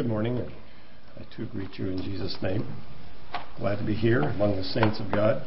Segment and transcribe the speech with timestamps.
[0.00, 0.38] good morning.
[1.18, 2.66] I too greet you in Jesus' name.
[3.58, 5.46] Glad to be here among the saints of God.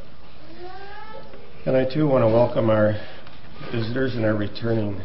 [1.65, 2.94] And I too want to welcome our
[3.71, 5.02] visitors and our returning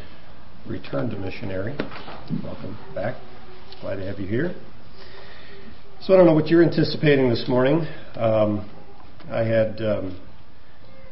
[0.67, 1.75] return to missionary.
[2.45, 3.17] Welcome back.
[3.81, 4.55] Glad to have you here.
[6.03, 7.87] So I don't know what you're anticipating this morning.
[8.17, 8.71] Um,
[9.31, 10.21] I had um,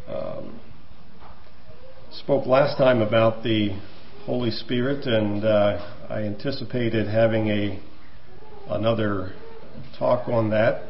[0.08, 0.60] um,
[2.10, 3.70] spoke last time about the
[4.26, 7.80] Holy Spirit, and uh, I anticipated having a
[8.68, 9.32] another
[9.98, 10.82] talk on that.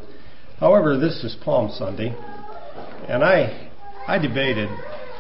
[0.59, 2.15] However, this is Palm Sunday,
[3.09, 3.71] and I
[4.07, 4.69] I debated: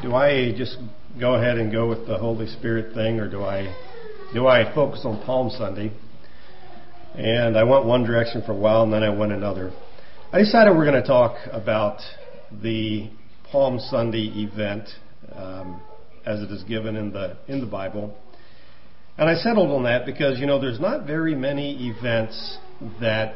[0.02, 0.78] do I just
[1.20, 3.74] go ahead and go with the Holy Spirit thing, or do I
[4.32, 5.92] do I focus on Palm Sunday?
[7.14, 9.72] And I went one direction for a while, and then I went another.
[10.32, 12.00] I decided we're going to talk about
[12.62, 13.10] the
[13.50, 14.88] Palm Sunday event
[15.34, 15.80] um,
[16.24, 18.16] as it is given in the in the Bible.
[19.18, 22.58] And I settled on that because you know there's not very many events
[23.00, 23.34] that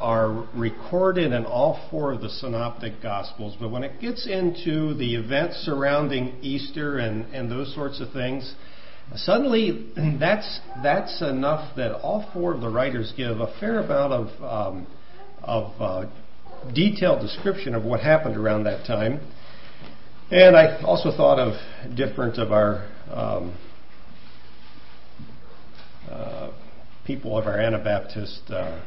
[0.00, 5.14] are recorded in all four of the synoptic gospels, but when it gets into the
[5.14, 8.54] events surrounding Easter and, and those sorts of things,
[9.14, 14.42] suddenly that's that's enough that all four of the writers give a fair amount of
[14.42, 14.86] um,
[15.42, 16.10] of uh,
[16.74, 19.20] detailed description of what happened around that time.
[20.30, 21.52] And I also thought of
[21.94, 23.54] different of our um,
[27.06, 28.80] people of our Anabaptist uh,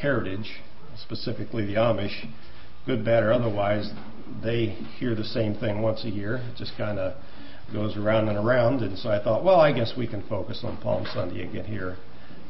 [0.00, 0.60] heritage,
[1.02, 2.26] specifically the Amish,
[2.86, 3.90] good, bad, or otherwise,
[4.42, 6.36] they hear the same thing once a year.
[6.36, 7.14] It just kind of
[7.72, 8.82] goes around and around.
[8.82, 11.96] And so I thought, well, I guess we can focus on Palm Sunday again here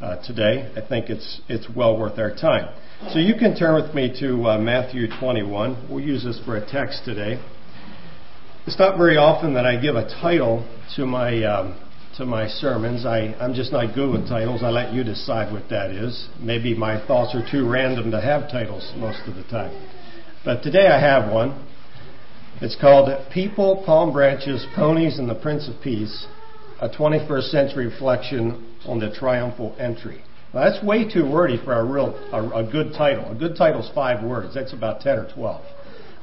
[0.03, 0.73] uh, today.
[0.77, 2.75] I think it's it's well worth our time.
[3.13, 5.89] So you can turn with me to uh, Matthew 21.
[5.91, 7.43] We'll use this for a text today.
[8.67, 11.84] It's not very often that I give a title to my um,
[12.17, 13.05] to my sermons.
[13.05, 14.63] I, I'm just not good with titles.
[14.63, 16.29] I let you decide what that is.
[16.41, 19.73] Maybe my thoughts are too random to have titles most of the time.
[20.45, 21.67] But today I have one.
[22.61, 26.27] It's called People, Palm Branches, Ponies, and the Prince of Peace,
[26.81, 30.23] a 21st century reflection on the triumphal entry.
[30.53, 33.33] Now, that's way too wordy for a real a, a good title.
[33.33, 34.55] A good title is five words.
[34.55, 35.65] That's about 10 or 12.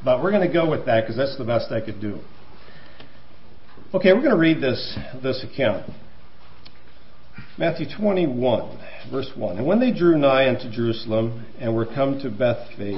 [0.05, 2.19] But we're going to go with that because that's the best I could do.
[3.93, 5.91] Okay, we're going to read this, this account.
[7.57, 8.79] Matthew 21,
[9.11, 9.57] verse 1.
[9.57, 12.95] And when they drew nigh unto Jerusalem and were come to Bethphage,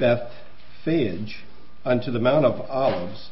[0.00, 1.44] Bethphage
[1.84, 3.30] unto the Mount of Olives,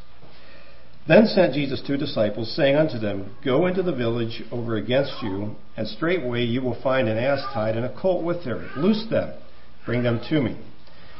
[1.09, 5.57] then sent Jesus two disciples, saying unto them, Go into the village over against you,
[5.75, 8.69] and straightway you will find an ass tied and a colt with her.
[8.77, 9.37] Loose them,
[9.85, 10.57] bring them to me.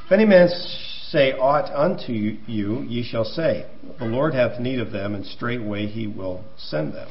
[0.06, 0.48] If any man
[1.12, 3.66] say aught unto you, ye shall say,
[4.00, 7.10] The Lord hath need of them, and straightway he will send them.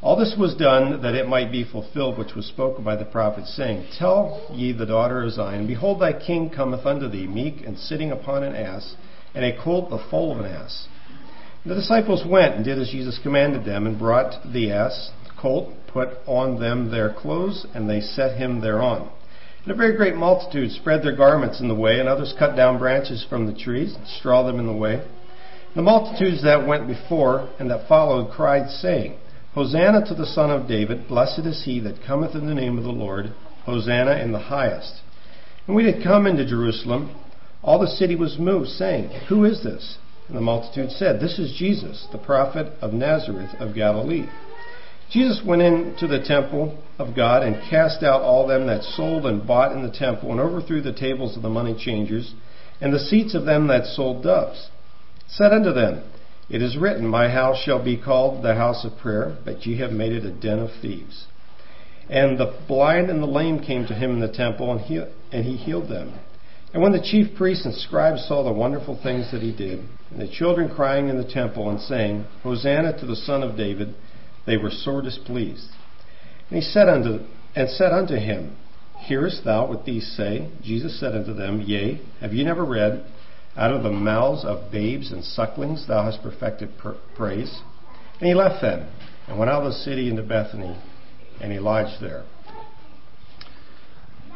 [0.00, 3.46] All this was done that it might be fulfilled which was spoken by the prophet,
[3.46, 7.76] saying, Tell ye the daughter of Zion, Behold, thy king cometh unto thee, meek and
[7.76, 8.94] sitting upon an ass,
[9.34, 10.86] and a colt the foal of an ass.
[11.64, 15.40] And the disciples went and did as Jesus commanded them, and brought the ass, the
[15.40, 19.10] colt, put on them their clothes, and they set him thereon.
[19.62, 22.78] And a very great multitude spread their garments in the way, and others cut down
[22.78, 25.06] branches from the trees and straw them in the way.
[25.74, 29.18] The multitudes that went before and that followed cried, saying,
[29.54, 32.84] Hosanna to the Son of David, blessed is he that cometh in the name of
[32.84, 33.34] the Lord,
[33.64, 35.00] Hosanna in the highest.
[35.66, 37.14] And when we had come into Jerusalem,
[37.62, 39.98] all the city was moved, saying, Who is this?
[40.28, 44.26] And the multitude said, This is Jesus, the prophet of Nazareth of Galilee.
[45.10, 49.44] Jesus went into the temple of God and cast out all them that sold and
[49.44, 52.32] bought in the temple, and overthrew the tables of the money changers,
[52.80, 54.70] and the seats of them that sold doves.
[55.26, 56.04] Said unto them,
[56.48, 59.90] It is written, My house shall be called the house of prayer, but ye have
[59.90, 61.26] made it a den of thieves.
[62.08, 65.44] And the blind and the lame came to him in the temple, and he, and
[65.44, 66.18] he healed them.
[66.72, 70.20] And when the chief priests and scribes saw the wonderful things that he did, and
[70.20, 73.94] the children crying in the temple and saying, Hosanna to the Son of David,
[74.46, 75.70] they were sore displeased.
[76.48, 77.24] And he said unto
[77.54, 78.56] and said unto him,
[78.98, 80.50] Hearest thou what these say?
[80.62, 83.04] Jesus said unto them, Yea, have ye never read,
[83.56, 86.70] Out of the mouths of babes and sucklings thou hast perfected
[87.16, 87.60] praise?
[88.20, 88.88] And he left them,
[89.26, 90.78] and went out of the city into Bethany,
[91.40, 92.24] and he lodged there.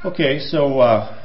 [0.04, 1.22] Okay, so uh,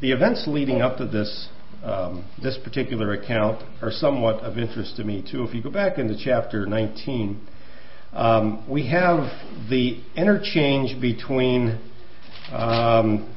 [0.00, 1.48] the events leading up to this
[1.84, 5.44] um, this particular account are somewhat of interest to me too.
[5.44, 7.40] If you go back into chapter 19,
[8.16, 9.30] um, we have
[9.68, 11.78] the interchange between
[12.50, 13.34] um,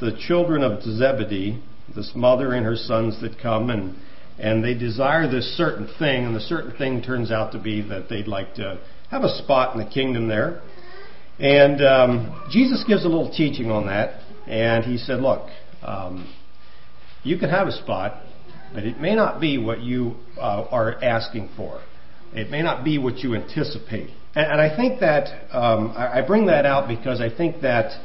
[0.00, 1.62] the children of Zebedee,
[1.94, 3.94] this mother and her sons that come and
[4.38, 8.08] and they desire this certain thing, and the certain thing turns out to be that
[8.08, 8.80] they'd like to
[9.10, 10.62] have a spot in the kingdom there.
[11.38, 15.46] And um, Jesus gives a little teaching on that, and he said, Look,
[15.82, 16.34] um,
[17.22, 18.22] you can have a spot,
[18.72, 21.82] but it may not be what you uh, are asking for.
[22.32, 24.10] It may not be what you anticipate.
[24.34, 28.00] And, I think that um, I, I bring that out because I think that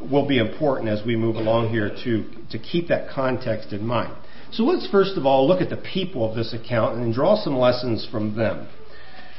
[0.00, 4.16] will be important as we move along here to, to keep that context in mind.
[4.52, 7.56] So let's first of all look at the people of this account and draw some
[7.56, 8.66] lessons from them.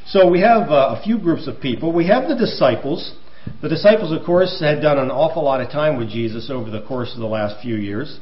[0.06, 1.92] So we have uh, a few groups of people.
[1.92, 3.16] We have the disciples.
[3.62, 6.82] The disciples, of course, had done an awful lot of time with Jesus over the
[6.84, 8.20] course of the last few years,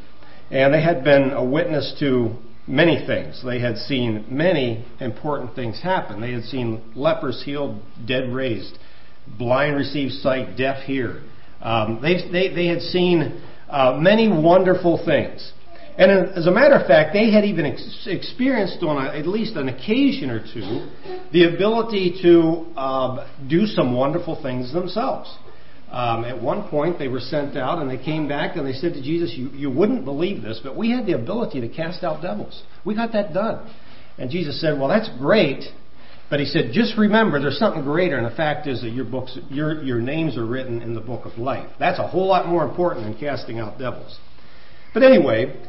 [0.50, 2.36] and they had been a witness to
[2.70, 3.44] many things.
[3.44, 6.22] They had seen many important things happen.
[6.22, 8.78] They had seen lepers healed, dead raised,
[9.38, 11.24] blind receive sight, deaf hear.
[11.62, 15.52] Um, they, they, they had seen uh, many wonderful things.
[15.98, 19.56] And as a matter of fact, they had even ex- experienced on a, at least
[19.58, 20.90] an occasion or two
[21.34, 25.36] the ability to uh, do some wonderful things themselves.
[25.92, 28.94] Um, at one point, they were sent out and they came back and they said
[28.94, 32.22] to Jesus, you, you wouldn't believe this, but we had the ability to cast out
[32.22, 32.62] devils.
[32.86, 33.74] We got that done.
[34.18, 35.64] And Jesus said, Well, that's great.
[36.30, 39.36] But he said, just remember, there's something greater, and the fact is that your books,
[39.50, 41.68] your, your names are written in the book of life.
[41.80, 44.20] That's a whole lot more important than casting out devils.
[44.94, 45.60] But anyway,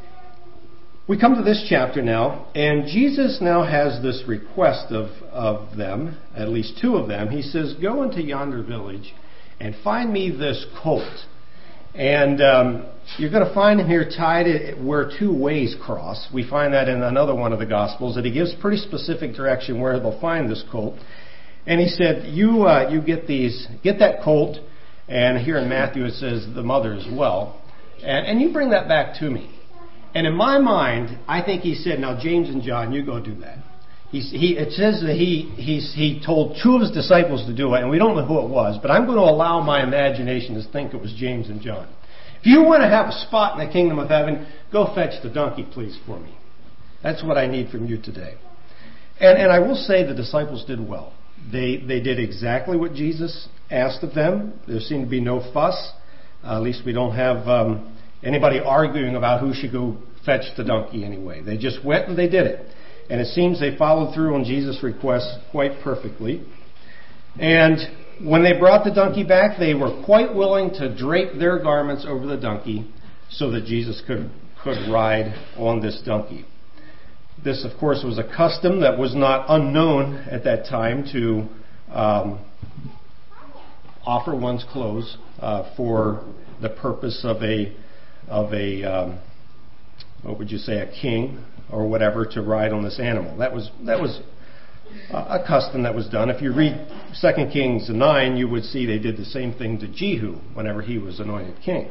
[1.08, 6.18] we come to this chapter now, and Jesus now has this request of, of them,
[6.36, 7.30] at least two of them.
[7.30, 9.14] He says, Go into yonder village
[9.60, 11.08] and find me this colt.
[11.94, 12.86] And um,
[13.18, 14.46] you're going to find him here tied
[14.82, 16.28] where two ways cross.
[16.32, 19.80] We find that in another one of the Gospels, that he gives pretty specific direction
[19.80, 20.98] where they'll find this colt.
[21.66, 24.56] And he said, You, uh, you get, these, get that colt,
[25.08, 27.60] and here in Matthew it says the mother as well,
[28.02, 29.50] and, and you bring that back to me.
[30.14, 33.34] And in my mind, I think he said, Now, James and John, you go do
[33.40, 33.58] that.
[34.10, 37.90] He, it says that he, he told two of his disciples to do it, and
[37.90, 40.94] we don't know who it was, but I'm going to allow my imagination to think
[40.94, 41.88] it was James and John.
[42.40, 45.30] If you want to have a spot in the kingdom of heaven, go fetch the
[45.30, 46.36] donkey, please, for me.
[47.04, 48.34] That's what I need from you today.
[49.20, 51.12] And, and I will say the disciples did well.
[51.52, 54.58] They, they did exactly what Jesus asked of them.
[54.66, 55.92] There seemed to be no fuss.
[56.42, 60.64] Uh, at least we don't have um, anybody arguing about who should go fetch the
[60.64, 61.42] donkey anyway.
[61.42, 62.66] They just went and they did it.
[63.10, 66.44] And it seems they followed through on Jesus' request quite perfectly.
[67.38, 67.78] And
[68.22, 72.26] when they brought the donkey back, they were quite willing to drape their garments over
[72.26, 72.88] the donkey
[73.30, 74.30] so that Jesus could,
[74.62, 76.44] could ride on this donkey.
[77.42, 81.48] This, of course, was a custom that was not unknown at that time to
[81.92, 82.44] um,
[84.06, 86.24] offer one's clothes uh, for
[86.60, 87.74] the purpose of a
[88.28, 89.18] of a um,
[90.22, 93.36] what would you say a king or whatever to ride on this animal.
[93.38, 94.20] That was that was
[95.10, 96.30] a custom that was done.
[96.30, 96.86] If you read
[97.20, 100.98] 2 Kings 9, you would see they did the same thing to Jehu whenever he
[100.98, 101.90] was anointed king.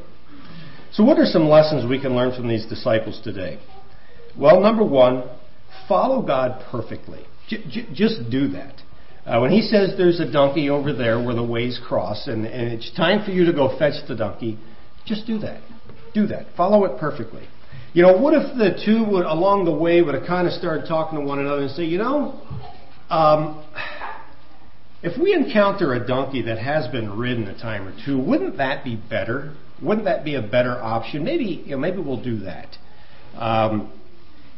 [0.91, 3.59] So, what are some lessons we can learn from these disciples today?
[4.37, 5.29] Well, number one,
[5.87, 7.25] follow God perfectly.
[7.47, 8.75] J- j- just do that.
[9.25, 12.73] Uh, when he says there's a donkey over there where the ways cross and, and
[12.73, 14.57] it's time for you to go fetch the donkey,
[15.05, 15.61] just do that.
[16.13, 16.47] Do that.
[16.57, 17.43] Follow it perfectly.
[17.91, 20.88] You know, what if the two would, along the way, would have kind of started
[20.88, 22.39] talking to one another and say, you know,
[23.09, 23.65] um,
[25.01, 28.83] if we encounter a donkey that has been ridden a time or two, wouldn't that
[28.83, 29.56] be better?
[29.81, 31.24] Wouldn't that be a better option?
[31.24, 32.77] Maybe, you know, maybe we'll do that.
[33.36, 33.91] Um,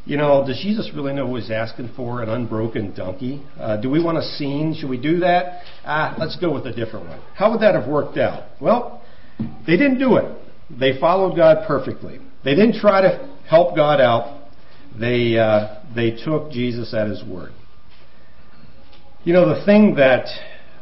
[0.03, 2.23] you know, does Jesus really know what he's asking for?
[2.23, 3.41] An unbroken donkey?
[3.57, 4.75] Uh, do we want a scene?
[4.77, 5.61] Should we do that?
[5.85, 7.21] Ah, let's go with a different one.
[7.35, 8.45] How would that have worked out?
[8.59, 9.03] Well,
[9.39, 10.37] they didn't do it.
[10.71, 12.19] They followed God perfectly.
[12.43, 14.39] They didn't try to help God out.
[14.99, 17.51] They, uh, they took Jesus at his word.
[19.23, 20.25] You know, the thing that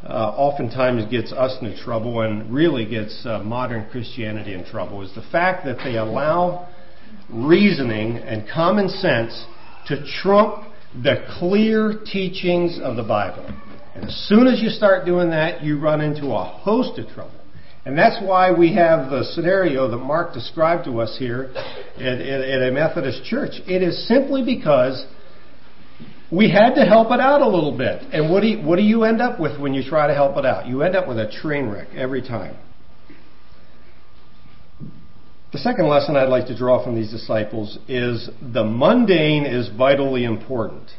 [0.02, 5.14] uh, oftentimes gets us into trouble and really gets uh, modern Christianity in trouble is
[5.14, 6.68] the fact that they allow
[7.28, 9.44] reasoning and common sense
[9.86, 10.64] to trump
[11.02, 13.46] the clear teachings of the Bible.
[13.94, 17.39] And as soon as you start doing that, you run into a host of trouble.
[17.84, 21.50] And that's why we have the scenario that Mark described to us here
[21.96, 23.52] at, a Methodist church.
[23.66, 25.06] It is simply because
[26.30, 28.02] we had to help it out a little bit.
[28.12, 30.36] And what do, you, what do you end up with when you try to help
[30.36, 30.66] it out?
[30.66, 32.56] You end up with a train wreck every time.
[35.52, 40.24] The second lesson I'd like to draw from these disciples is the mundane is vitally
[40.24, 40.90] important.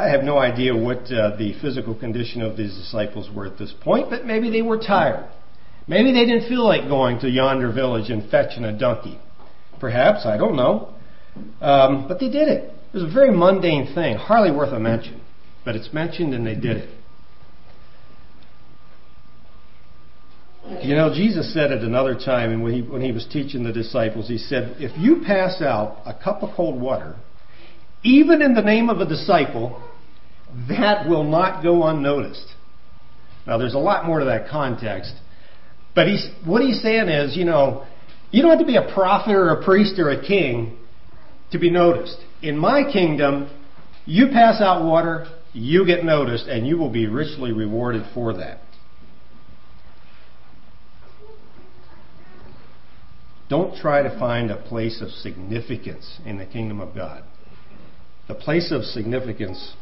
[0.00, 3.74] I have no idea what uh, the physical condition of these disciples were at this
[3.82, 5.28] point, but maybe they were tired.
[5.86, 9.20] Maybe they didn't feel like going to yonder village and fetching a donkey.
[9.78, 10.94] Perhaps, I don't know.
[11.60, 12.72] Um, but they did it.
[12.72, 15.20] It was a very mundane thing, hardly worth a mention.
[15.66, 16.96] But it's mentioned and they did it.
[20.82, 24.28] You know, Jesus said at another time, when he, when he was teaching the disciples,
[24.28, 27.16] he said, If you pass out a cup of cold water,
[28.02, 29.89] even in the name of a disciple,
[30.68, 32.46] that will not go unnoticed.
[33.46, 35.12] Now, there's a lot more to that context,
[35.94, 37.86] but he's, what he's saying is, you know,
[38.30, 40.78] you don't have to be a prophet or a priest or a king
[41.50, 42.16] to be noticed.
[42.42, 43.50] In my kingdom,
[44.06, 48.60] you pass out water, you get noticed, and you will be richly rewarded for that.
[53.48, 57.24] Don't try to find a place of significance in the kingdom of God.
[58.28, 59.74] The place of significance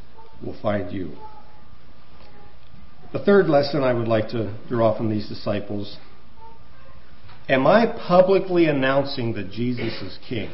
[0.45, 1.13] will find you.
[3.13, 5.97] The third lesson I would like to draw from these disciples
[7.49, 10.51] Am I publicly announcing that Jesus is king?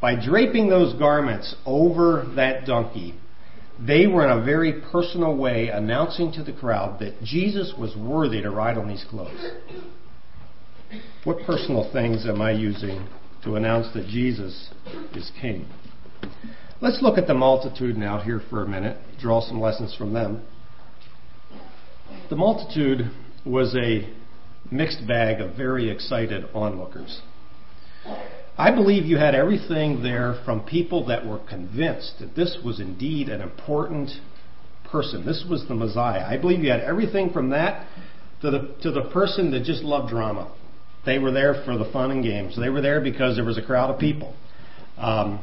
[0.00, 3.14] By draping those garments over that donkey,
[3.78, 8.42] they were in a very personal way announcing to the crowd that Jesus was worthy
[8.42, 9.50] to ride on these clothes.
[11.22, 13.06] What personal things am I using
[13.44, 14.70] to announce that Jesus
[15.14, 15.66] is king?
[16.78, 20.42] Let's look at the multitude now here for a minute, draw some lessons from them.
[22.28, 23.10] The multitude
[23.46, 24.12] was a
[24.70, 27.22] mixed bag of very excited onlookers.
[28.58, 33.30] I believe you had everything there from people that were convinced that this was indeed
[33.30, 34.10] an important
[34.84, 35.24] person.
[35.24, 36.26] This was the Messiah.
[36.26, 37.86] I believe you had everything from that
[38.42, 40.54] to the, to the person that just loved drama.
[41.06, 42.54] They were there for the fun and games.
[42.60, 44.34] They were there because there was a crowd of people.
[44.98, 45.42] Um,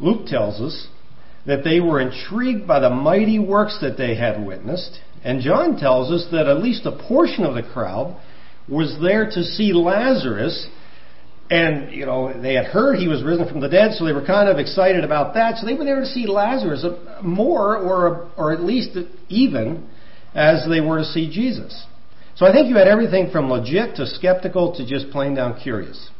[0.00, 0.88] Luke tells us
[1.46, 4.98] that they were intrigued by the mighty works that they had witnessed.
[5.22, 8.20] And John tells us that at least a portion of the crowd
[8.68, 10.66] was there to see Lazarus.
[11.50, 14.24] And, you know, they had heard he was risen from the dead, so they were
[14.24, 15.58] kind of excited about that.
[15.58, 16.84] So they were there to see Lazarus
[17.22, 18.96] more, or, or at least
[19.28, 19.88] even,
[20.34, 21.86] as they were to see Jesus.
[22.36, 26.10] So I think you had everything from legit to skeptical to just plain down curious.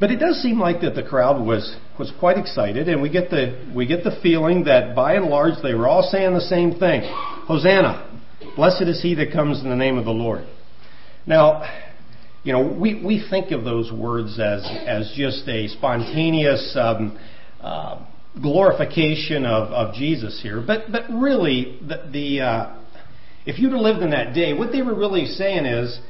[0.00, 3.28] But it does seem like that the crowd was, was quite excited, and we get,
[3.28, 6.78] the, we get the feeling that by and large they were all saying the same
[6.78, 7.02] thing
[7.46, 8.06] Hosanna!
[8.56, 10.46] Blessed is he that comes in the name of the Lord.
[11.26, 11.68] Now,
[12.42, 17.18] you know, we, we think of those words as, as just a spontaneous um,
[17.60, 18.02] uh,
[18.40, 22.76] glorification of, of Jesus here, but, but really, the, the uh,
[23.44, 26.00] if you'd have lived in that day, what they were really saying is,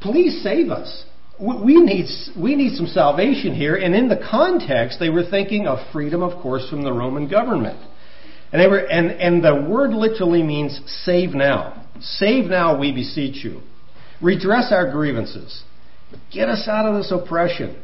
[0.00, 1.04] please save us
[1.40, 3.76] we need, we need some salvation here.
[3.76, 7.78] And in the context, they were thinking of freedom, of course, from the Roman government.
[8.52, 11.86] And, they were, and, and the word literally means save now.
[12.00, 13.60] Save now, we beseech you.
[14.20, 15.62] Redress our grievances.
[16.32, 17.80] Get us out of this oppression.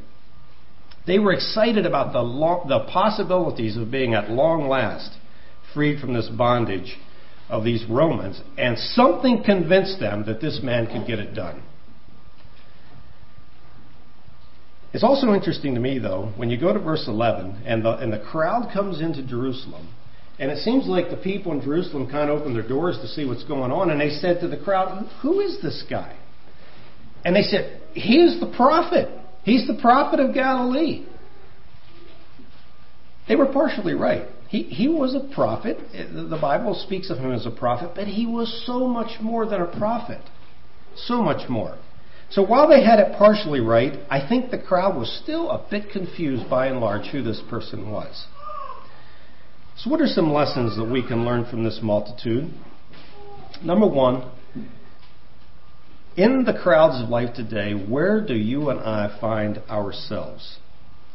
[1.06, 5.11] They were excited about the, long, the possibilities of being at long last
[5.75, 6.96] freed from this bondage
[7.49, 11.62] of these Romans, and something convinced them that this man could get it done.
[14.95, 18.13] It's also interesting to me, though, when you go to verse 11 and the, and
[18.13, 19.93] the crowd comes into Jerusalem,
[20.39, 23.25] and it seems like the people in Jerusalem kind of open their doors to see
[23.25, 26.17] what's going on, and they said to the crowd, Who is this guy?
[27.25, 29.09] And they said, He is the prophet.
[29.43, 31.05] He's the prophet of Galilee.
[33.27, 34.29] They were partially right.
[34.49, 35.79] He, he was a prophet.
[35.93, 39.61] The Bible speaks of him as a prophet, but he was so much more than
[39.61, 40.21] a prophet.
[40.95, 41.79] So much more.
[42.31, 45.90] So while they had it partially right, I think the crowd was still a bit
[45.90, 48.26] confused by and large who this person was.
[49.76, 52.50] So, what are some lessons that we can learn from this multitude?
[53.62, 54.31] Number one,
[56.16, 60.59] in the crowds of life today, where do you and I find ourselves?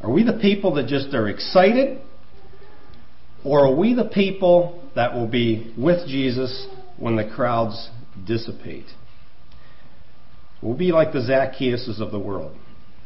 [0.02, 2.02] Are we the people that just are excited?
[3.46, 7.90] Or are we the people that will be with Jesus when the crowds
[8.26, 8.88] dissipate?
[10.62, 12.56] We'll be like the Zacchaeuses of the world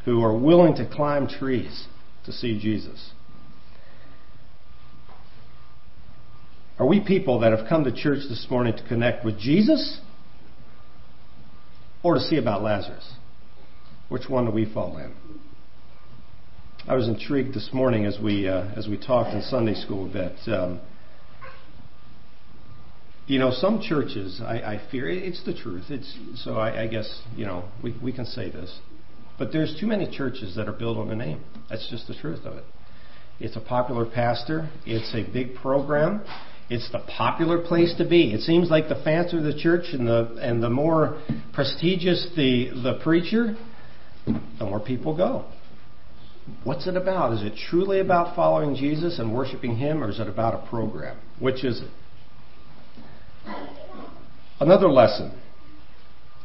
[0.06, 1.88] who are willing to climb trees
[2.26, 3.12] to see Jesus.
[6.80, 10.00] Are we people that have come to church this morning to connect with Jesus
[12.02, 13.14] or to see about Lazarus?
[14.10, 15.14] Which one do we fall in?
[16.88, 20.36] I was intrigued this morning as we uh, as we talked in Sunday school that
[20.54, 20.82] um,
[23.26, 25.86] you know, some churches, I, I fear it's the truth.
[25.90, 28.80] It's so I, I guess you know we we can say this,
[29.38, 31.42] but there's too many churches that are built on a name.
[31.70, 32.66] That's just the truth of it.
[33.40, 34.70] It's a popular pastor.
[34.86, 36.24] It's a big program.
[36.70, 38.34] It's the popular place to be.
[38.34, 41.22] It seems like the fancier the church and the and the more
[41.54, 43.56] prestigious the the preacher,
[44.26, 45.46] the more people go.
[46.66, 47.34] What's it about?
[47.34, 51.18] Is it truly about following Jesus and worshiping Him, or is it about a program?
[51.40, 51.90] Which is it?
[54.60, 55.38] Another lesson.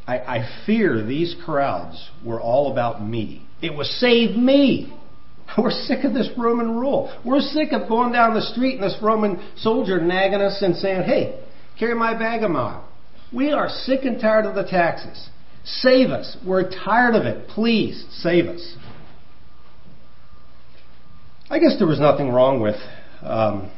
[0.07, 3.45] I, I fear these crowds were all about me.
[3.61, 4.93] It was save me.
[5.57, 7.15] We're sick of this Roman rule.
[7.25, 11.03] We're sick of going down the street and this Roman soldier nagging us and saying,
[11.03, 11.43] hey,
[11.77, 12.87] carry my bag a mile.
[13.33, 15.29] We are sick and tired of the taxes.
[15.63, 16.37] Save us.
[16.45, 17.47] We're tired of it.
[17.49, 18.75] Please save us.
[21.51, 22.75] I guess there was nothing wrong with
[23.21, 23.71] um,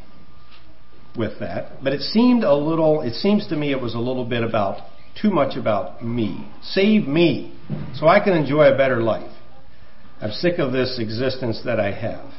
[1.17, 3.01] with that, but it seemed a little.
[3.01, 4.87] It seems to me it was a little bit about
[5.21, 6.47] too much about me.
[6.63, 7.57] Save me,
[7.95, 9.31] so I can enjoy a better life.
[10.21, 12.31] I'm sick of this existence that I have.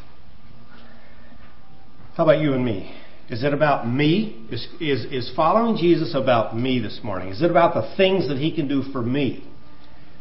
[2.14, 2.94] How about you and me?
[3.28, 4.46] Is it about me?
[4.50, 7.30] Is, is, is following Jesus about me this morning?
[7.30, 9.48] Is it about the things that He can do for me?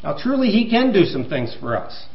[0.04, 2.06] Now, truly, He can do some things for us.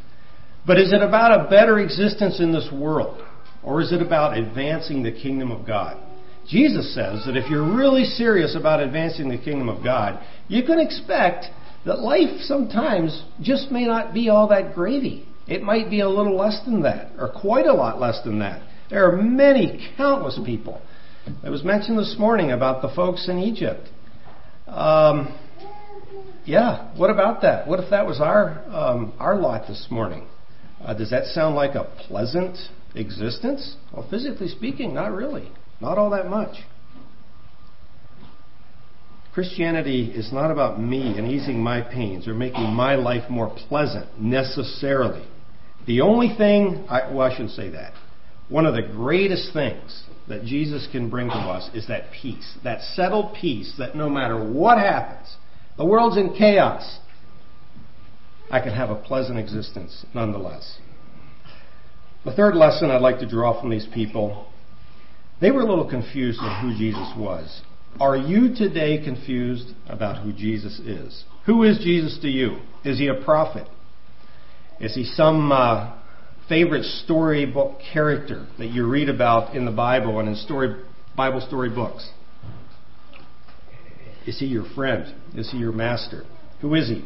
[0.67, 3.23] But is it about a better existence in this world?
[3.63, 6.03] Or is it about advancing the kingdom of God?
[6.49, 10.79] Jesus says that if you're really serious about advancing the kingdom of God, you can
[10.79, 11.47] expect
[11.85, 15.27] that life sometimes just may not be all that gravy.
[15.49, 18.63] It might be a little less than that, or quite a lot less than that.
[18.91, 20.81] There are many, countless people.
[21.45, 23.89] It was mentioned this morning about the folks in Egypt.
[24.69, 25.37] Um,
[26.45, 27.67] yeah, what about that?
[27.67, 30.29] What if that was our um, our lot this morning?
[30.85, 32.57] Uh, does that sound like a pleasant
[32.95, 33.77] existence?
[33.93, 35.51] Well, physically speaking, not really.
[35.81, 36.57] Not all that much.
[39.35, 44.19] Christianity is not about me and easing my pains or making my life more pleasant
[44.19, 45.27] necessarily.
[45.87, 47.93] The only thing, I, well, I shouldn't say that.
[48.49, 52.81] One of the greatest things that Jesus can bring to us is that peace, that
[52.95, 55.37] settled peace that no matter what happens,
[55.77, 56.99] the world's in chaos,
[58.51, 60.79] I can have a pleasant existence nonetheless.
[62.25, 64.47] The third lesson I'd like to draw from these people,
[65.41, 67.63] they were a little confused on who Jesus was.
[68.01, 71.25] Are you today confused about who Jesus is?
[71.47, 72.59] Who is Jesus to you?
[72.85, 73.67] Is he a prophet?
[74.81, 75.97] Is he some uh,
[76.49, 80.83] favorite storybook character that you read about in the Bible and in story
[81.17, 82.11] Bible story books?
[84.27, 85.15] Is he your friend?
[85.35, 86.25] Is he your master?
[86.61, 87.05] Who is he?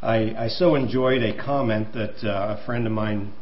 [0.00, 3.32] I, I so enjoyed a comment that uh, a friend of mine,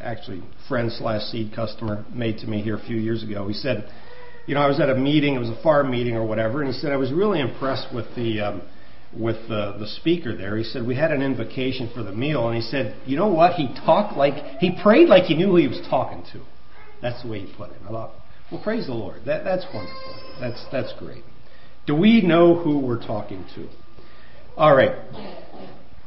[0.00, 3.48] actually friend slash seed customer, made to me here a few years ago.
[3.48, 3.88] He said,
[4.46, 6.72] you know, I was at a meeting, it was a farm meeting or whatever, and
[6.72, 8.62] he said I was really impressed with the um,
[9.16, 10.56] with the, the speaker there.
[10.56, 13.54] He said, We had an invocation for the meal, and he said, You know what?
[13.54, 16.42] He talked like, he prayed like he knew who he was talking to.
[17.00, 17.76] That's the way he put it.
[17.84, 18.14] I thought,
[18.50, 19.22] Well, praise the Lord.
[19.26, 20.38] That, that's wonderful.
[20.40, 21.24] That's, that's great.
[21.86, 23.68] Do we know who we're talking to?
[24.56, 24.92] All right.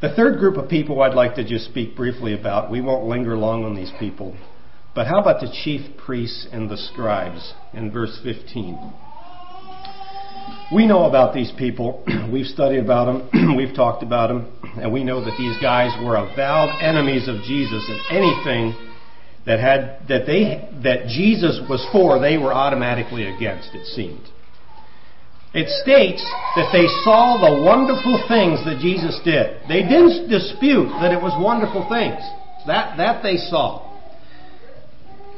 [0.01, 3.37] The third group of people I'd like to just speak briefly about, we won't linger
[3.37, 4.35] long on these people,
[4.93, 8.93] but how about the chief priests and the scribes in verse 15?
[10.73, 12.03] We know about these people.
[12.31, 13.55] We've studied about them.
[13.57, 14.51] We've talked about them.
[14.77, 18.75] And we know that these guys were avowed enemies of Jesus and anything
[19.45, 24.27] that had, that they, that Jesus was for, they were automatically against, it seemed.
[25.55, 26.21] It states
[26.57, 29.61] that they saw the wonderful things that Jesus did.
[29.69, 32.19] They didn't dispute that it was wonderful things.
[32.67, 33.81] That, that they saw.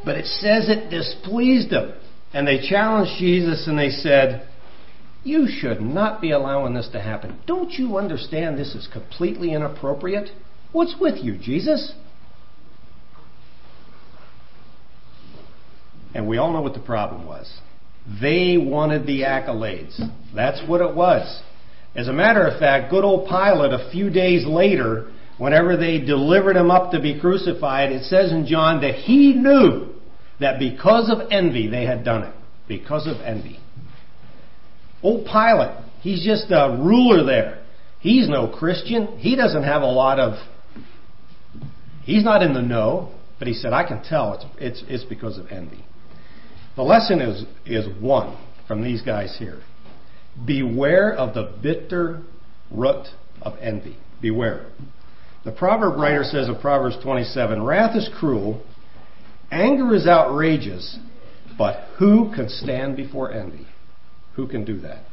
[0.03, 1.93] But it says it displeased them.
[2.33, 4.47] And they challenged Jesus and they said,
[5.23, 7.39] you should not be allowing this to happen.
[7.45, 10.29] Don't you understand this is completely inappropriate?
[10.71, 11.93] What's with you, Jesus?
[16.15, 17.59] And we all know what the problem was.
[18.21, 19.99] They wanted the accolades.
[20.33, 21.41] That's what it was.
[21.95, 26.55] As a matter of fact, good old Pilate, a few days later, whenever they delivered
[26.55, 29.93] him up to be crucified, it says in John that he knew
[30.39, 32.33] that because of envy they had done it.
[32.67, 33.59] Because of envy.
[35.01, 37.63] Old Pilate, he's just a ruler there.
[37.99, 39.17] He's no Christian.
[39.17, 40.35] He doesn't have a lot of.
[42.03, 45.37] He's not in the know, but he said, I can tell it's, it's, it's because
[45.37, 45.83] of envy.
[46.77, 48.37] The lesson is, is one
[48.67, 49.59] from these guys here.
[50.45, 52.21] Beware of the bitter
[52.69, 53.07] root
[53.41, 53.97] of envy.
[54.21, 54.67] Beware.
[55.43, 58.63] The proverb writer says in Proverbs 27 Wrath is cruel,
[59.49, 60.99] anger is outrageous,
[61.57, 63.65] but who can stand before envy?
[64.35, 65.05] Who can do that?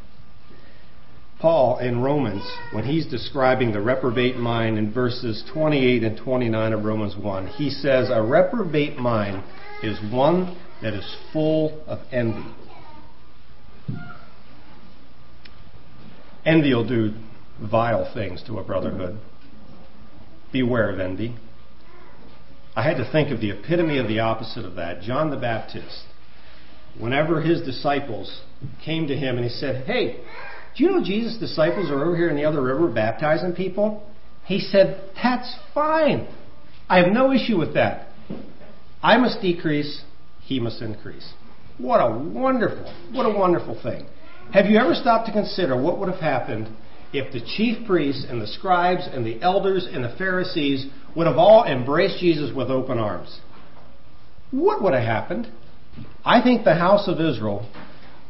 [1.40, 6.84] Paul in Romans, when he's describing the reprobate mind in verses 28 and 29 of
[6.84, 9.42] Romans 1, he says, A reprobate mind
[9.82, 12.54] is one that is full of envy.
[16.44, 17.14] Envy will do
[17.60, 19.18] vile things to a brotherhood.
[20.52, 21.36] Beware of envy.
[22.76, 26.04] I had to think of the epitome of the opposite of that John the Baptist
[26.98, 28.42] whenever his disciples
[28.84, 30.20] came to him and he said, Hey,
[30.76, 34.08] Do you know Jesus' disciples are over here in the other river baptizing people?
[34.44, 36.28] He said, That's fine.
[36.88, 38.08] I have no issue with that.
[39.02, 40.02] I must decrease,
[40.44, 41.32] he must increase.
[41.78, 44.06] What a wonderful, what a wonderful thing.
[44.52, 46.68] Have you ever stopped to consider what would have happened
[47.12, 51.38] if the chief priests and the scribes and the elders and the Pharisees would have
[51.38, 53.40] all embraced Jesus with open arms?
[54.50, 55.48] What would have happened?
[56.24, 57.68] I think the house of Israel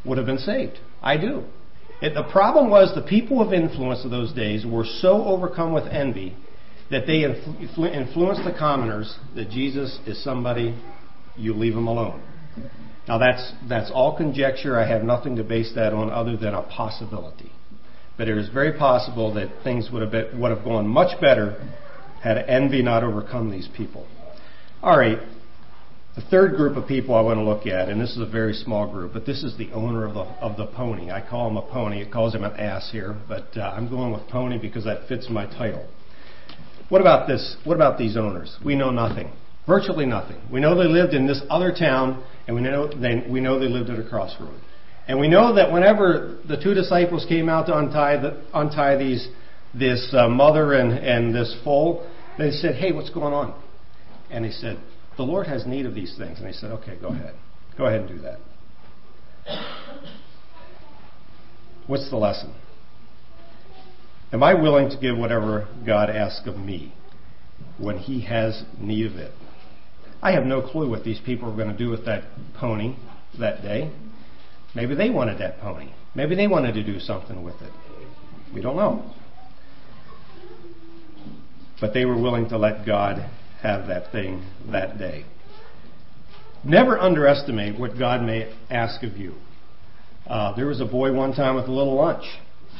[0.05, 0.79] would have been saved.
[1.03, 1.45] I do.
[2.01, 5.85] It, the problem was the people of influence of those days were so overcome with
[5.87, 6.37] envy
[6.91, 10.75] that they influ- influenced the commoners that Jesus is somebody
[11.37, 12.23] you leave them alone.
[13.07, 14.79] Now that's that's all conjecture.
[14.79, 17.53] I have nothing to base that on other than a possibility.
[18.17, 21.57] But it is very possible that things would have been, would have gone much better
[22.23, 24.07] had envy not overcome these people.
[24.83, 25.19] All right.
[26.15, 28.55] The third group of people I want to look at, and this is a very
[28.55, 31.11] small group, but this is the owner of the of the pony.
[31.11, 32.01] I call him a pony.
[32.01, 35.29] It calls him an ass here, but uh, I'm going with pony because that fits
[35.29, 35.87] my title.
[36.89, 37.57] What about this?
[37.65, 38.57] What about these owners?
[38.65, 39.33] We know nothing.
[39.67, 40.41] Virtually nothing.
[40.53, 43.69] We know they lived in this other town, and we know they, we know they
[43.69, 44.61] lived at a crossroad.
[45.09, 49.29] And we know that whenever the two disciples came out to untie, the, untie these,
[49.75, 53.61] this uh, mother and, and this foal, they said, Hey, what's going on?
[54.31, 54.79] And they said,
[55.17, 56.39] The Lord has need of these things.
[56.39, 57.35] And they said, Okay, go ahead.
[57.77, 58.39] Go ahead and do that.
[61.87, 62.55] What's the lesson?
[64.33, 66.95] Am I willing to give whatever God asks of me
[67.79, 69.33] when He has need of it?
[70.25, 72.97] I have no clue what these people were going to do with that pony
[73.39, 73.93] that day.
[74.75, 75.93] Maybe they wanted that pony.
[76.15, 77.71] Maybe they wanted to do something with it.
[78.55, 79.15] We don't know.
[81.79, 83.19] But they were willing to let God
[83.61, 85.27] have that thing that day.
[86.65, 89.35] Never underestimate what God may ask of you.
[90.27, 92.25] Uh, there was a boy one time with a little lunch,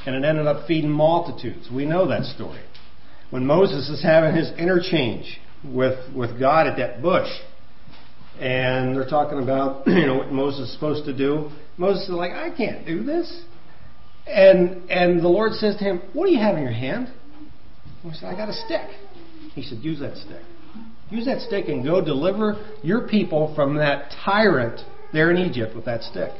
[0.07, 1.69] and it ended up feeding multitudes.
[1.71, 2.63] We know that story.
[3.29, 7.29] When Moses is having his interchange with, with God at that bush.
[8.41, 11.51] And they're talking about, you know, what Moses is supposed to do.
[11.77, 13.43] Moses is like, I can't do this.
[14.27, 17.13] And, and the Lord says to him, What do you have in your hand?
[18.03, 18.89] He said, I got a stick.
[19.55, 20.43] He said, Use that stick.
[21.11, 24.81] Use that stick and go deliver your people from that tyrant
[25.13, 26.31] there in Egypt with that stick.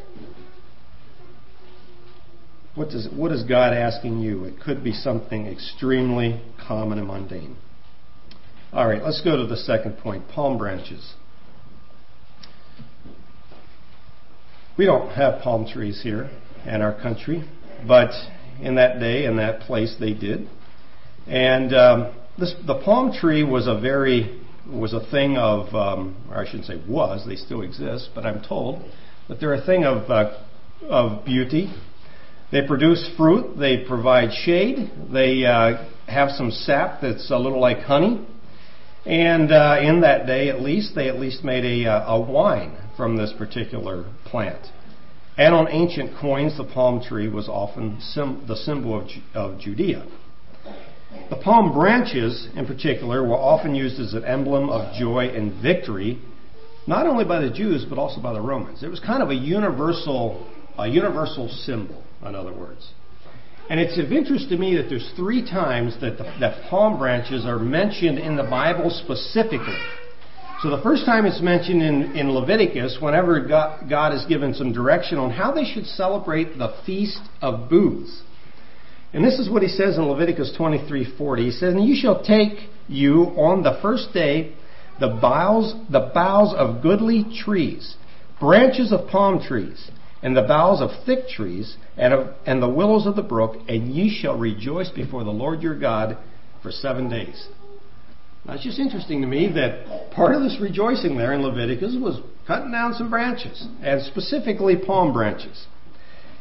[2.75, 4.45] What, does, what is God asking you?
[4.45, 7.57] It could be something extremely common and mundane.
[8.75, 11.15] All right, let's go to the second point palm branches.
[14.77, 16.29] We don't have palm trees here
[16.67, 17.49] in our country,
[17.87, 18.11] but
[18.61, 20.49] in that day, in that place, they did.
[21.29, 26.39] And um, this, the palm tree was a very was a thing of, um, or
[26.39, 28.83] I shouldn't say was, they still exist, but I'm told
[29.29, 30.37] that they're a thing of uh,
[30.83, 31.73] of beauty.
[32.51, 33.57] They produce fruit.
[33.57, 34.91] They provide shade.
[35.13, 38.27] They uh, have some sap that's a little like honey.
[39.07, 42.77] And uh, in that day, at least, they at least made a, uh, a wine
[42.97, 44.67] from this particular plant.
[45.37, 50.07] And on ancient coins, the palm tree was often sim- the symbol of, of Judea.
[51.29, 56.21] The palm branches, in particular, were often used as an emblem of joy and victory,
[56.87, 58.83] not only by the Jews but also by the Romans.
[58.83, 60.47] It was kind of a universal,
[60.79, 62.91] a universal symbol, in other words.
[63.71, 67.47] And it's of interest to me that there's three times that, the, that palm branches
[67.47, 69.79] are mentioned in the Bible specifically.
[70.63, 74.73] So the first time it's mentioned in, in Leviticus, whenever God, God is given some
[74.73, 78.23] direction on how they should celebrate the Feast of Booths.
[79.13, 81.45] And this is what he says in Leviticus 23:40.
[81.45, 84.53] He says, "And you shall take you on the first day
[85.01, 87.97] the boughs, the boughs of goodly trees,
[88.41, 89.91] branches of palm trees,
[90.25, 93.95] and the boughs of thick trees, and, of, and the willows of the brook, and
[93.95, 96.17] ye shall rejoice before the Lord your God
[96.63, 97.47] for seven days.
[98.47, 102.23] Now, it's just interesting to me that part of this rejoicing there in Leviticus was
[102.47, 105.67] cutting down some branches, and specifically palm branches.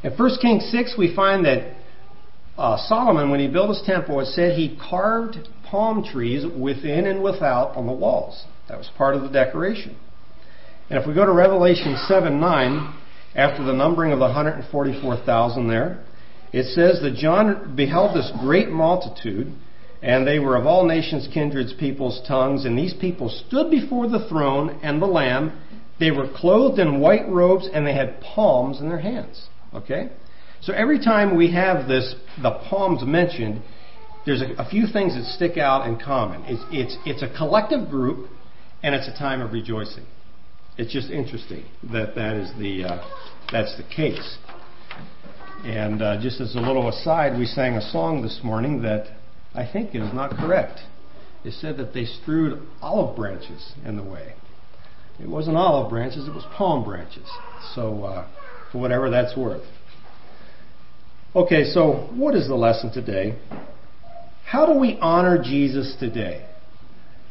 [0.01, 1.75] In 1 Kings 6, we find that
[2.57, 7.21] uh, Solomon, when he built his temple, it said he carved palm trees within and
[7.21, 8.45] without on the walls.
[8.69, 9.97] That was part of the decoration.
[10.89, 12.99] And if we go to Revelation 7 9,
[13.35, 16.03] after the numbering of the 144,000 there,
[16.51, 19.51] it says that John beheld this great multitude,
[20.03, 24.27] and they were of all nations, kindreds, peoples, tongues, and these people stood before the
[24.29, 25.59] throne and the Lamb.
[25.99, 29.47] They were clothed in white robes, and they had palms in their hands.
[29.73, 30.11] Okay?
[30.61, 33.63] So every time we have this, the palms mentioned,
[34.25, 36.43] there's a, a few things that stick out in common.
[36.45, 38.29] It's, it's, it's a collective group,
[38.83, 40.05] and it's a time of rejoicing.
[40.75, 43.09] It's just interesting that that is the uh,
[43.51, 44.37] that's the case.
[45.63, 49.15] And uh, just as a little aside, we sang a song this morning that
[49.53, 50.79] I think is not correct.
[51.45, 54.33] It said that they strewed olive branches in the way.
[55.21, 57.29] It wasn't olive branches, it was palm branches.
[57.75, 58.27] So, uh,
[58.71, 59.63] for whatever that's worth.
[61.35, 63.37] Okay, so what is the lesson today?
[64.45, 66.45] How do we honor Jesus today?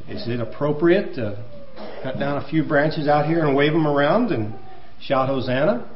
[0.08, 1.44] Is it appropriate to
[2.02, 4.54] cut down a few branches out here and wave them around and
[5.00, 5.88] shout Hosanna?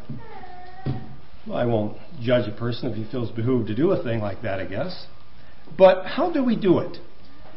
[1.46, 4.42] Well, I won't judge a person if he feels behooved to do a thing like
[4.42, 5.06] that, I guess.
[5.76, 6.98] But how do we do it?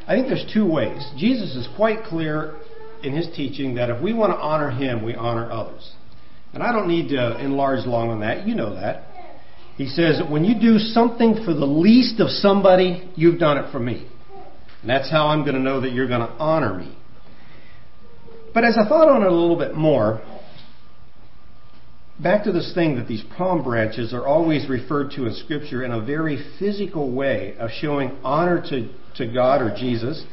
[0.07, 1.05] I think there's two ways.
[1.17, 2.55] Jesus is quite clear
[3.03, 5.91] in his teaching that if we want to honor him, we honor others.
[6.53, 8.47] And I don't need to enlarge long on that.
[8.47, 9.05] You know that.
[9.77, 13.71] He says that when you do something for the least of somebody, you've done it
[13.71, 14.07] for me.
[14.81, 16.97] And that's how I'm going to know that you're going to honor me.
[18.53, 20.21] But as I thought on it a little bit more,
[22.21, 25.91] back to this thing that these palm branches are always referred to in Scripture in
[25.91, 30.25] a very physical way of showing honor to, to God or Jesus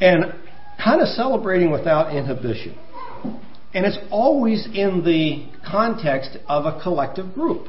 [0.00, 0.34] and
[0.82, 2.76] kind of celebrating without inhibition.
[3.72, 7.66] And it's always in the context of a collective group.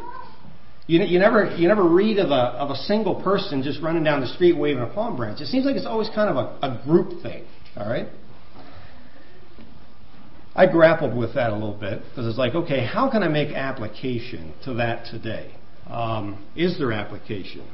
[0.87, 4.21] You, you, never, you never read of a, of a single person just running down
[4.21, 5.41] the street waving a palm branch.
[5.41, 7.45] It seems like it's always kind of a, a group thing.
[7.75, 8.07] All right?
[10.57, 13.55] I grappled with that a little bit because it's like, okay, how can I make
[13.55, 15.53] application to that today?
[15.87, 17.65] Um, is there application?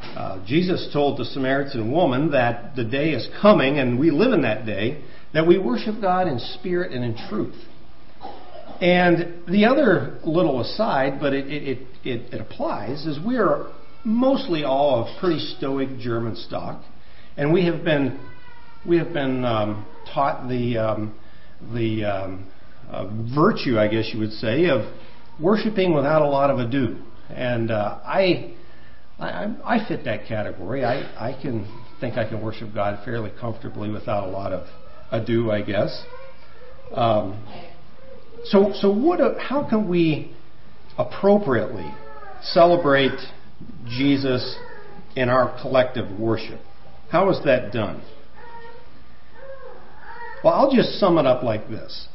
[0.00, 4.40] Uh, Jesus told the Samaritan woman that the day is coming, and we live in
[4.40, 7.56] that day, that we worship God in spirit and in truth.
[8.80, 13.70] And the other little aside, but it, it, it, it applies, is we are
[14.02, 16.82] mostly all of pretty stoic German stock,
[17.36, 18.18] and we have been
[18.86, 21.14] we have been um, taught the um,
[21.74, 22.46] the um,
[22.90, 24.82] uh, virtue, I guess you would say, of
[25.40, 26.98] worshiping without a lot of ado.
[27.30, 28.54] And uh, I,
[29.18, 30.84] I, I fit that category.
[30.84, 31.66] I, I can
[32.00, 34.66] think I can worship God fairly comfortably without a lot of
[35.10, 36.04] ado, I guess.
[36.92, 37.42] Um,
[38.44, 39.20] so, so what?
[39.40, 40.34] How can we
[40.98, 41.90] appropriately
[42.42, 43.18] celebrate
[43.88, 44.56] Jesus
[45.16, 46.60] in our collective worship?
[47.10, 48.02] How is that done?
[50.44, 52.06] Well, I'll just sum it up like this.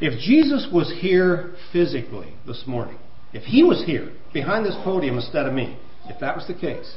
[0.00, 2.96] If Jesus was here physically this morning,
[3.34, 6.96] if he was here behind this podium instead of me, if that was the case,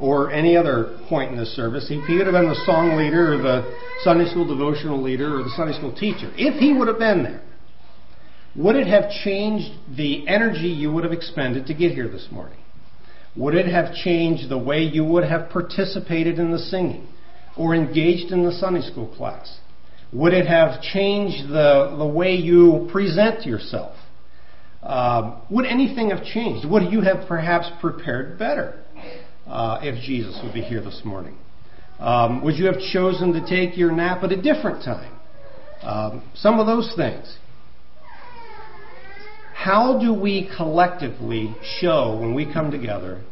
[0.00, 3.34] or any other point in this service, if he would have been the song leader
[3.34, 6.98] or the Sunday school devotional leader or the Sunday school teacher, if he would have
[6.98, 7.42] been there,
[8.56, 12.58] would it have changed the energy you would have expended to get here this morning?
[13.36, 17.06] Would it have changed the way you would have participated in the singing?
[17.58, 19.58] Or engaged in the Sunday school class?
[20.12, 23.94] Would it have changed the, the way you present yourself?
[24.82, 26.66] Uh, would anything have changed?
[26.66, 28.82] Would you have perhaps prepared better
[29.46, 31.36] uh, if Jesus would be here this morning?
[31.98, 35.18] Um, would you have chosen to take your nap at a different time?
[35.82, 37.36] Um, some of those things.
[39.54, 43.22] How do we collectively show when we come together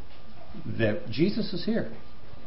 [0.78, 1.90] that Jesus is here?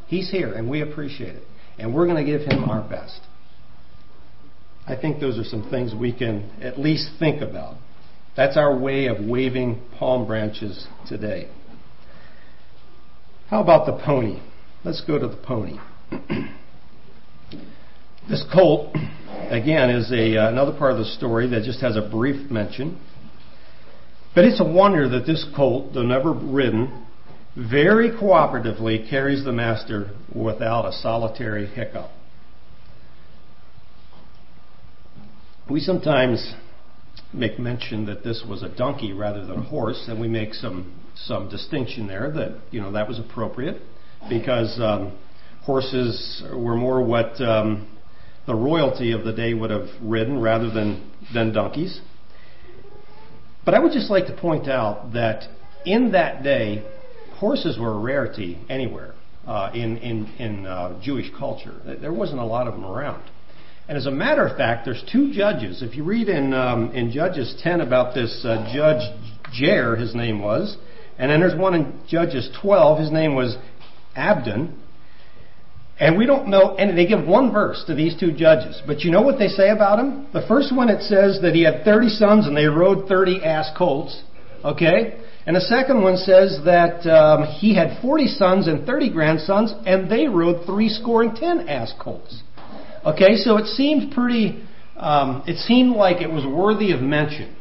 [0.07, 1.43] He's here and we appreciate it
[1.79, 3.21] and we're going to give him our best.
[4.85, 7.75] I think those are some things we can at least think about.
[8.35, 11.49] That's our way of waving palm branches today.
[13.49, 14.41] How about the pony?
[14.83, 15.77] Let's go to the pony.
[18.29, 18.95] this colt,
[19.49, 22.99] again, is a, uh, another part of the story that just has a brief mention.
[24.35, 27.07] But it's a wonder that this colt, though never ridden,
[27.67, 32.09] very cooperatively carries the master without a solitary hiccup.
[35.69, 36.53] We sometimes
[37.33, 40.95] make mention that this was a donkey rather than a horse, and we make some
[41.15, 43.81] some distinction there that you know that was appropriate
[44.29, 45.17] because um,
[45.63, 47.87] horses were more what um,
[48.47, 51.99] the royalty of the day would have ridden rather than than donkeys.
[53.65, 55.43] But I would just like to point out that
[55.85, 56.83] in that day,
[57.39, 59.13] horses were a rarity anywhere
[59.47, 61.73] uh, in in, in uh, Jewish culture.
[62.01, 63.23] There wasn't a lot of them around.
[63.87, 65.81] And as a matter of fact, there's two judges.
[65.81, 69.01] If you read in um, in Judges 10 about this uh, judge
[69.51, 70.77] Jair, his name was,
[71.17, 72.99] and then there's one in Judges 12.
[72.99, 73.57] His name was
[74.15, 74.79] Abdon.
[75.99, 78.81] And we don't know, and they give one verse to these two judges.
[78.87, 80.27] But you know what they say about him?
[80.31, 83.69] The first one it says that he had 30 sons and they rode 30 ass
[83.77, 84.23] colts.
[84.63, 85.18] Okay?
[85.45, 90.09] And the second one says that um, he had 40 sons and 30 grandsons, and
[90.09, 92.43] they rode three score and ten ass colts.
[93.05, 94.63] Okay, so it seemed pretty,
[94.97, 97.55] um, it seemed like it was worthy of mention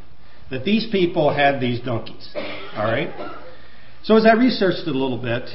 [0.51, 2.31] that these people had these donkeys.
[2.75, 3.11] All right?
[4.03, 5.49] So as I researched it a little bit,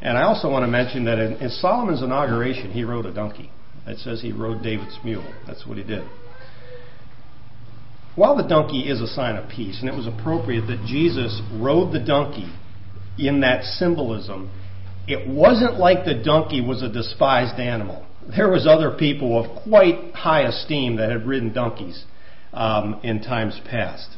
[0.00, 3.50] and I also want to mention that in, in Solomon's inauguration, he rode a donkey.
[3.86, 5.24] It says he rode David's mule.
[5.46, 6.04] That's what he did.
[8.16, 11.92] While the donkey is a sign of peace, and it was appropriate that Jesus rode
[11.92, 12.52] the donkey
[13.18, 14.50] in that symbolism,
[15.08, 18.06] it wasn't like the donkey was a despised animal.
[18.34, 22.04] There was other people of quite high esteem that had ridden donkeys
[22.52, 24.16] um, in times past.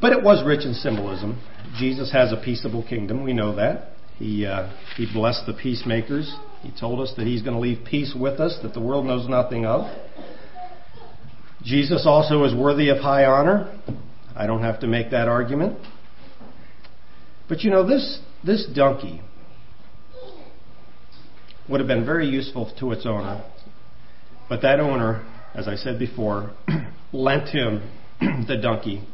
[0.00, 1.40] But it was rich in symbolism.
[1.78, 3.22] Jesus has a peaceable kingdom.
[3.22, 3.90] We know that.
[4.16, 6.34] He, uh, he blessed the peacemakers.
[6.62, 9.28] He told us that He's going to leave peace with us that the world knows
[9.28, 9.86] nothing of.
[11.64, 13.80] Jesus also is worthy of high honor.
[14.34, 15.78] I don't have to make that argument.
[17.48, 19.20] But you know, this, this donkey
[21.68, 23.44] would have been very useful to its owner.
[24.48, 26.52] But that owner, as I said before,
[27.12, 27.88] lent him
[28.20, 29.06] the donkey,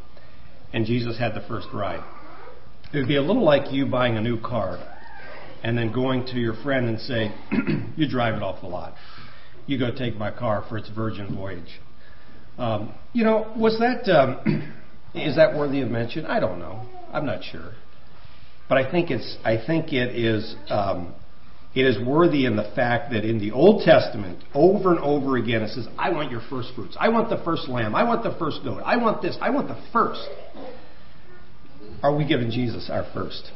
[0.73, 2.05] and Jesus had the first ride.
[2.93, 4.79] It would be a little like you buying a new car
[5.63, 7.35] and then going to your friend and say,
[7.97, 8.95] You drive it off the lot.
[9.67, 11.81] You go take my car for its virgin voyage.
[12.59, 14.73] Um, you know, was that um,
[15.15, 16.27] is that worthy of mention?
[16.27, 16.87] I don't know.
[17.13, 17.73] I'm not sure,
[18.69, 21.15] but I think it's I think it is um,
[21.75, 25.63] it is worthy in the fact that in the Old Testament, over and over again,
[25.63, 26.97] it says, "I want your first fruits.
[26.99, 27.95] I want the first lamb.
[27.95, 28.83] I want the first goat.
[28.85, 29.39] I want this.
[29.41, 30.29] I want the first.
[32.03, 33.51] Are we giving Jesus our first?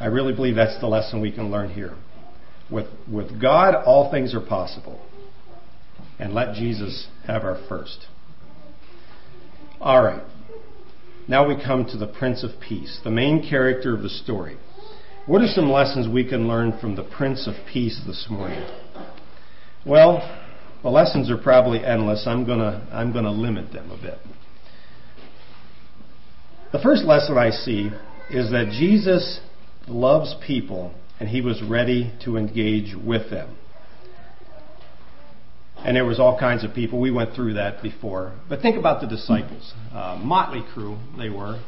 [0.00, 1.94] I really believe that's the lesson we can learn here.
[2.70, 5.00] With, with God, all things are possible
[6.18, 8.06] and let Jesus have our first.
[9.80, 10.22] All right.
[11.26, 14.58] Now we come to the Prince of Peace, the main character of the story.
[15.26, 18.62] What are some lessons we can learn from the Prince of Peace this morning?
[19.86, 20.20] Well,
[20.82, 22.24] the lessons are probably endless.
[22.26, 24.18] I'm going to I'm going to limit them a bit.
[26.72, 27.90] The first lesson I see
[28.30, 29.40] is that Jesus
[29.88, 33.56] loves people and he was ready to engage with them.
[35.84, 36.98] And there was all kinds of people.
[36.98, 38.32] We went through that before.
[38.48, 39.72] But think about the disciples.
[39.92, 41.62] Uh, motley crew they were.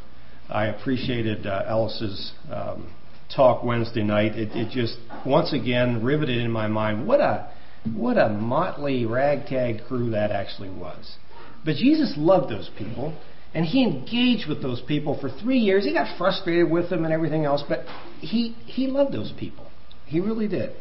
[0.48, 2.94] I appreciated uh, Ellis's um,
[3.35, 4.37] talk Wednesday night.
[4.37, 7.52] It, it just once again riveted in my mind what a
[7.94, 11.16] what a motley ragtag crew that actually was.
[11.64, 13.16] But Jesus loved those people,
[13.55, 15.85] and he engaged with those people for three years.
[15.85, 17.81] He got frustrated with them and everything else, but
[18.20, 19.66] he he loved those people.
[20.07, 20.74] He really did.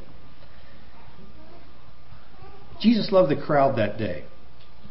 [2.82, 4.26] Jesus loved the crowd that day.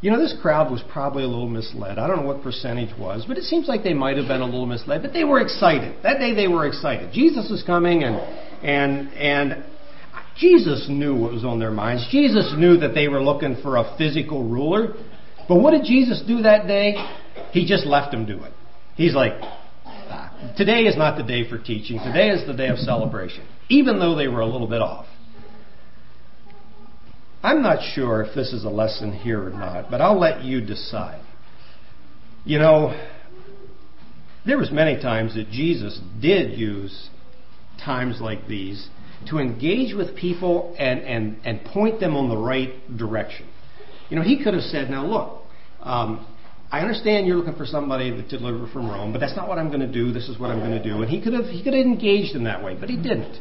[0.01, 1.99] You know, this crowd was probably a little misled.
[1.99, 4.45] I don't know what percentage was, but it seems like they might have been a
[4.45, 5.01] little misled.
[5.01, 5.97] But they were excited.
[6.03, 7.13] That day they were excited.
[7.13, 8.17] Jesus was coming and
[8.63, 9.65] and and
[10.37, 12.07] Jesus knew what was on their minds.
[12.11, 14.95] Jesus knew that they were looking for a physical ruler.
[15.49, 16.97] But what did Jesus do that day?
[17.53, 18.53] He just left them do it.
[18.97, 19.33] He's like,
[19.87, 21.99] ah, today is not the day for teaching.
[21.99, 23.47] Today is the day of celebration.
[23.69, 25.07] Even though they were a little bit off.
[27.45, 30.63] I'm not sure if this is a lesson here or not, but I'll let you
[30.63, 31.21] decide.
[32.47, 32.99] You know,
[34.47, 37.11] there was many times that Jesus did use
[37.85, 38.89] times like these
[39.29, 43.47] to engage with people and, and, and point them on the right direction.
[44.09, 45.43] You know, he could have said, now look,
[45.81, 46.27] um,
[46.73, 49.69] I understand you're looking for somebody to deliver from Rome, but that's not what I'm
[49.69, 50.13] going to do.
[50.13, 51.03] This is what I'm going to do.
[51.03, 53.39] And he could have he could have engaged in that way, but he didn't.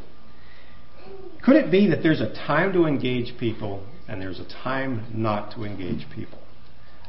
[1.41, 5.53] Could it be that there's a time to engage people and there's a time not
[5.55, 6.39] to engage people.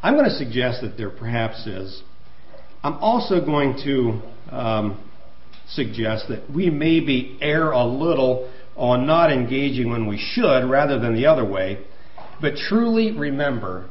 [0.03, 2.03] I'm going to suggest that there perhaps is.
[2.83, 5.11] I'm also going to um,
[5.69, 11.15] suggest that we maybe err a little on not engaging when we should rather than
[11.15, 11.85] the other way,
[12.41, 13.89] but truly remember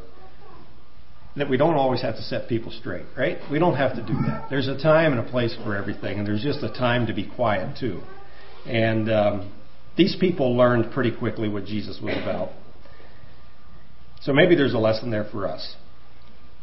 [1.35, 3.37] that we don't always have to set people straight, right?
[3.51, 4.47] We don't have to do that.
[4.49, 7.27] There's a time and a place for everything, and there's just a time to be
[7.35, 8.01] quiet too.
[8.67, 9.53] And um,
[9.97, 12.49] these people learned pretty quickly what Jesus was about.
[14.23, 15.75] So maybe there's a lesson there for us.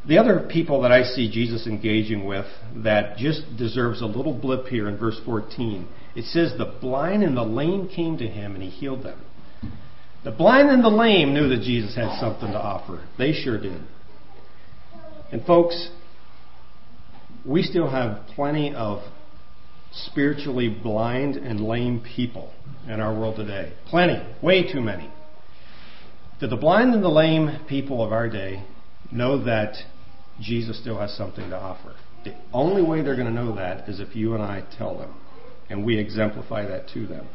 [0.08, 2.46] The other people that I see Jesus engaging with
[2.76, 5.86] that just deserves a little blip here in verse 14,
[6.16, 9.20] it says, The blind and the lame came to him and he healed them.
[10.24, 13.06] The blind and the lame knew that Jesus had something to offer.
[13.18, 13.82] They sure did.
[15.30, 15.90] And folks,
[17.44, 19.02] we still have plenty of
[19.92, 22.52] spiritually blind and lame people
[22.86, 23.74] in our world today.
[23.86, 24.22] Plenty.
[24.42, 25.10] Way too many.
[26.40, 28.64] Do the blind and the lame people of our day
[29.12, 29.76] know that
[30.40, 31.94] Jesus still has something to offer?
[32.24, 35.14] The only way they're going to know that is if you and I tell them,
[35.68, 37.28] and we exemplify that to them.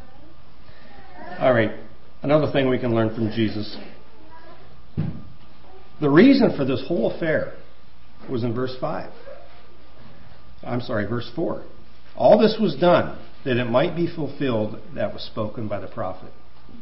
[1.40, 1.72] All right,
[2.24, 3.78] another thing we can learn from Jesus.
[6.02, 7.54] The reason for this whole affair
[8.28, 9.12] was in verse 5.
[10.64, 11.64] I'm sorry, verse 4.
[12.16, 16.32] All this was done that it might be fulfilled that was spoken by the prophet.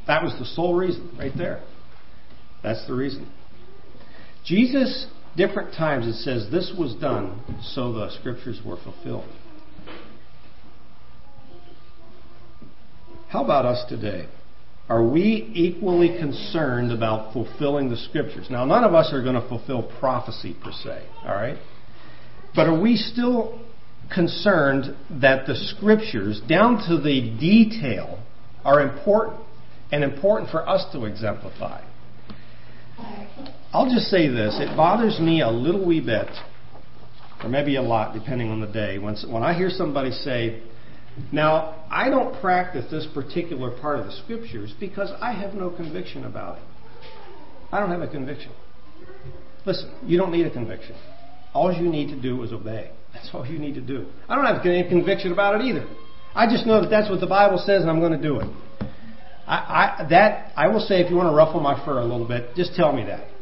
[0.07, 1.61] That was the sole reason, right there.
[2.63, 3.29] That's the reason.
[4.45, 9.29] Jesus, different times, it says this was done so the scriptures were fulfilled.
[13.29, 14.27] How about us today?
[14.89, 18.47] Are we equally concerned about fulfilling the scriptures?
[18.49, 21.57] Now, none of us are going to fulfill prophecy per se, all right?
[22.53, 23.59] But are we still
[24.13, 28.19] concerned that the scriptures, down to the detail,
[28.63, 29.41] are important
[29.91, 31.81] and important for us to exemplify?
[33.73, 36.29] I'll just say this it bothers me a little wee bit,
[37.43, 40.61] or maybe a lot, depending on the day, when, when I hear somebody say,
[41.31, 46.23] Now, I don't practice this particular part of the scriptures because I have no conviction
[46.25, 46.63] about it.
[47.71, 48.51] I don't have a conviction.
[49.65, 50.95] Listen, you don't need a conviction.
[51.55, 52.91] All you need to do is obey.
[53.11, 54.05] That's all you need to do.
[54.29, 55.87] I don't have any conviction about it either.
[56.35, 58.47] I just know that that's what the Bible says and I'm going to do it.
[59.47, 59.55] I,
[60.01, 62.55] I, that, I will say if you want to ruffle my fur a little bit,
[62.55, 63.32] just tell me that.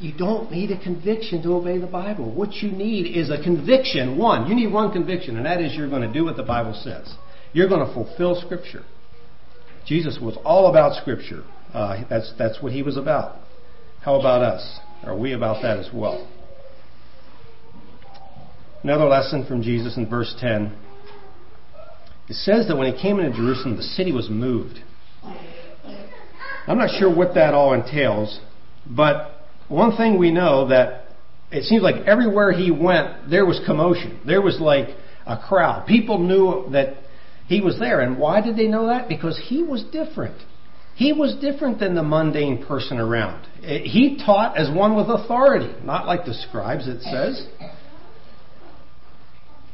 [0.00, 2.32] You don't need a conviction to obey the Bible.
[2.34, 4.16] What you need is a conviction.
[4.16, 6.72] One, you need one conviction, and that is you're going to do what the Bible
[6.72, 7.14] says.
[7.52, 8.82] You're going to fulfill Scripture.
[9.86, 11.44] Jesus was all about Scripture.
[11.74, 13.36] Uh, that's, that's what he was about.
[14.00, 14.80] How about us?
[15.04, 16.26] Are we about that as well?
[18.82, 20.74] Another lesson from Jesus in verse 10.
[22.30, 24.78] It says that when he came into Jerusalem, the city was moved.
[26.66, 28.40] I'm not sure what that all entails,
[28.86, 29.39] but
[29.70, 31.04] one thing we know that
[31.50, 34.20] it seems like everywhere he went, there was commotion.
[34.26, 34.88] There was like
[35.26, 35.86] a crowd.
[35.86, 36.96] People knew that
[37.46, 38.00] he was there.
[38.00, 39.08] And why did they know that?
[39.08, 40.36] Because he was different.
[40.96, 43.46] He was different than the mundane person around.
[43.62, 47.46] He taught as one with authority, not like the scribes, it says.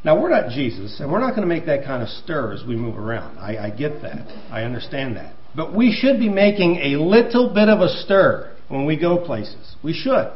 [0.04, 2.64] Now, we're not Jesus, and we're not going to make that kind of stir as
[2.64, 3.38] we move around.
[3.38, 4.28] I, I get that.
[4.52, 5.34] I understand that.
[5.56, 9.76] But we should be making a little bit of a stir when we go places.
[9.82, 10.32] We should.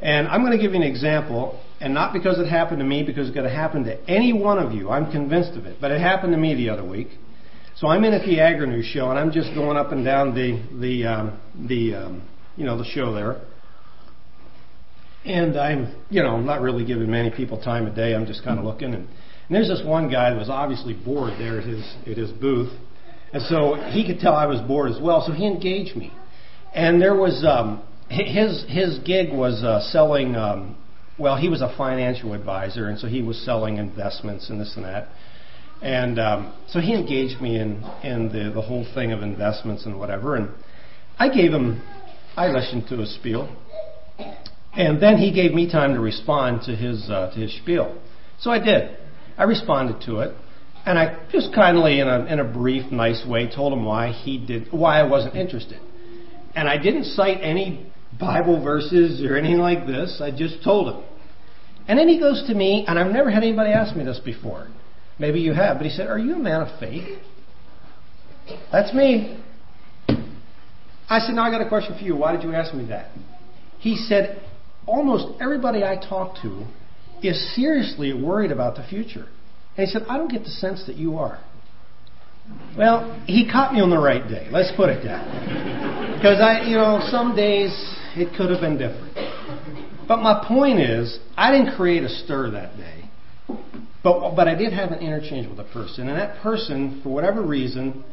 [0.00, 3.04] And I'm going to give you an example, and not because it happened to me,
[3.04, 4.90] because it's going to happen to any one of you.
[4.90, 5.78] I'm convinced of it.
[5.80, 7.08] But it happened to me the other week.
[7.76, 10.34] So I'm in at the Agri News show, and I'm just going up and down
[10.34, 13.40] the the um, the um, you know the show there.
[15.24, 18.14] And I'm, you know, not really giving many people time of day.
[18.14, 18.92] I'm just kind of looking.
[18.92, 19.08] And, and
[19.50, 22.72] there's this one guy that was obviously bored there at his at his booth,
[23.32, 25.24] and so he could tell I was bored as well.
[25.26, 26.12] So he engaged me.
[26.74, 30.34] And there was um, his his gig was uh, selling.
[30.36, 30.76] Um,
[31.18, 34.84] well, he was a financial advisor, and so he was selling investments and this and
[34.84, 35.08] that.
[35.80, 39.98] And um, so he engaged me in in the the whole thing of investments and
[39.98, 40.34] whatever.
[40.34, 40.50] And
[41.18, 41.82] I gave him.
[42.36, 43.56] I listened to his spiel.
[44.76, 47.96] And then he gave me time to respond to his uh, to his spiel.
[48.40, 48.96] So I did.
[49.38, 50.36] I responded to it,
[50.84, 54.44] and I just kindly, in a in a brief, nice way, told him why he
[54.44, 55.80] did why I wasn't interested.
[56.54, 57.86] And I didn't cite any
[58.18, 60.20] Bible verses or anything like this.
[60.20, 61.02] I just told him.
[61.88, 64.68] And then he goes to me, and I've never had anybody ask me this before.
[65.18, 67.18] Maybe you have, but he said, "Are you a man of faith?"
[68.72, 69.38] That's me.
[71.08, 72.16] I said, "Now I got a question for you.
[72.16, 73.10] Why did you ask me that?"
[73.78, 74.40] He said,
[74.86, 76.64] almost everybody I talk to
[77.22, 79.26] is seriously worried about the future.
[79.76, 81.38] And he said, I don't get the sense that you are.
[82.76, 84.48] Well, he caught me on the right day.
[84.50, 86.16] Let's put it that way.
[86.16, 87.70] Because I, you know, some days
[88.16, 89.14] it could have been different.
[90.08, 93.10] But my point is, I didn't create a stir that day.
[94.02, 96.08] But, but I did have an interchange with a person.
[96.08, 98.04] And that person, for whatever reason,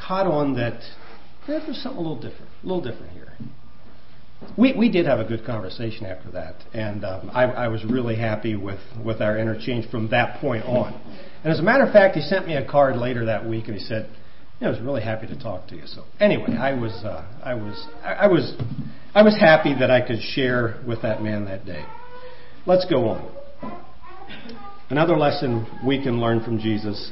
[0.00, 0.80] caught on that
[1.46, 3.32] there's something a little different, a little different here
[4.56, 8.16] we, we did have a good conversation after that, and um, I, I was really
[8.16, 10.94] happy with, with our interchange from that point on.
[11.42, 13.74] And as a matter of fact, he sent me a card later that week, and
[13.74, 14.08] he said,
[14.60, 17.86] "I was really happy to talk to you." So anyway, I was uh, I was
[18.04, 18.54] I was
[19.14, 21.84] I was happy that I could share with that man that day.
[22.64, 23.34] Let's go on.
[24.88, 27.10] Another lesson we can learn from Jesus,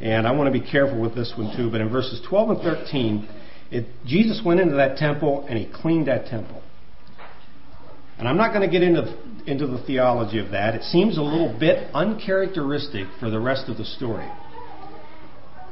[0.00, 1.70] and I want to be careful with this one too.
[1.70, 3.28] But in verses 12 and 13,
[3.72, 6.61] it, Jesus went into that temple and he cleaned that temple.
[8.22, 9.18] And I'm not going to get into,
[9.48, 10.76] into the theology of that.
[10.76, 14.30] It seems a little bit uncharacteristic for the rest of the story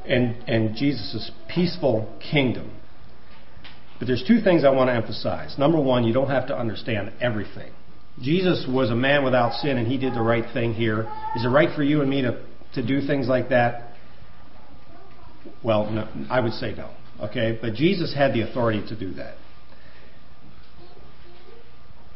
[0.05, 2.73] and, and Jesus' peaceful kingdom.
[4.01, 5.61] But there's two things I want to emphasize.
[5.61, 7.71] Number one, you don't have to understand everything.
[8.21, 11.03] Jesus was a man without sin and he did the right thing here.
[11.37, 12.45] Is it right for you and me to,
[12.75, 13.93] to do things like that?
[15.63, 16.91] Well, no, I would say no.
[17.21, 17.61] Okay?
[17.63, 19.37] But Jesus had the authority to do that.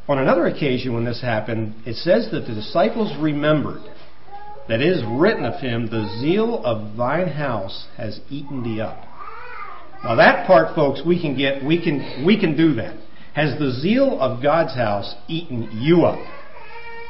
[0.07, 3.83] On another occasion, when this happened, it says that the disciples remembered
[4.69, 9.03] that it is written of him, The zeal of thine house has eaten thee up.
[10.03, 12.97] Now that part, folks, we can get, we can, we can do that.
[13.35, 16.19] Has the zeal of God's house eaten you up?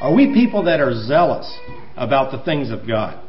[0.01, 1.53] Are we people that are zealous
[1.97, 3.21] about the things of God?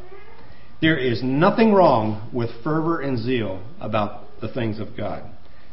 [0.80, 5.24] There is nothing wrong with fervor and zeal about the things of God.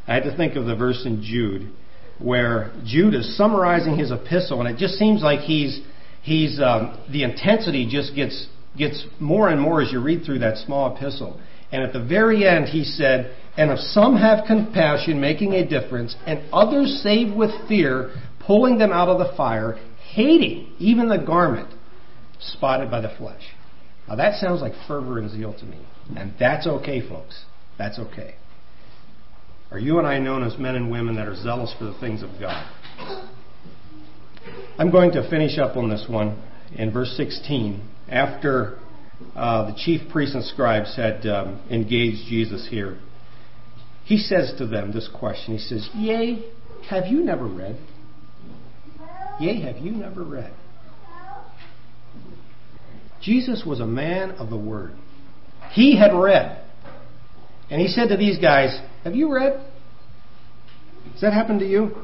[0.06, 1.70] I had to think of the verse in Jude
[2.18, 5.80] where Jude is summarizing his epistle, and it just seems like he's
[6.22, 8.46] he's um, the intensity just gets
[8.76, 11.40] gets more and more as you read through that small epistle.
[11.72, 16.16] And at the very end, he said, "And if some have compassion, making a difference,
[16.26, 18.10] and others save with fear,
[18.40, 19.78] pulling them out of the fire,
[20.10, 21.68] hating even the garment
[22.38, 23.42] spotted by the flesh."
[24.08, 25.78] Now that sounds like fervor and zeal to me,
[26.16, 27.44] and that's okay, folks.
[27.78, 28.34] That's okay.
[29.70, 32.22] Are you and I known as men and women that are zealous for the things
[32.22, 32.70] of God?
[34.78, 36.42] I'm going to finish up on this one
[36.74, 37.88] in verse 16.
[38.08, 38.78] After
[39.34, 42.98] uh, the chief priests and scribes had um, engaged Jesus here,
[44.04, 45.56] he says to them this question.
[45.56, 46.44] He says, Yea,
[46.90, 47.78] have you never read?
[49.40, 50.52] Yea, have you never read?
[53.22, 54.92] Jesus was a man of the word.
[55.72, 56.62] He had read.
[57.70, 59.60] And he said to these guys, Have you read?
[61.12, 61.94] Has that happened to you?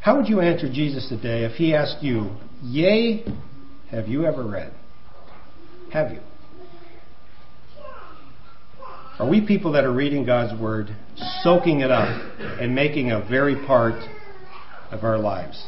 [0.00, 2.30] How would you answer Jesus today if he asked you,
[2.62, 3.24] Yea,
[3.90, 4.72] have you ever read?
[5.92, 6.20] Have you?
[9.18, 10.94] Are we people that are reading God's Word,
[11.42, 12.08] soaking it up,
[12.60, 14.00] and making a very part
[14.92, 15.66] of our lives?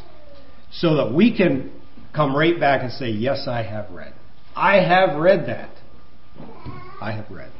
[0.71, 1.71] So that we can
[2.15, 4.13] come right back and say, Yes, I have read.
[4.55, 5.71] I have read that.
[7.01, 7.51] I have read.